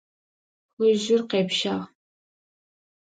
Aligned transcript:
Хыжьыр 0.75 1.21
къепщагъ. 1.29 1.79